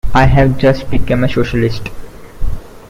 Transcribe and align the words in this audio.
I've 0.15 0.57
just 0.57 0.89
become 0.89 1.25
a 1.25 1.29
socialist. 1.29 1.89